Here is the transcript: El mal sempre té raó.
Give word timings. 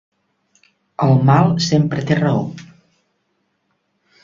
El 1.07 1.13
mal 1.27 1.51
sempre 1.67 2.07
té 2.13 2.19
raó. 2.23 2.41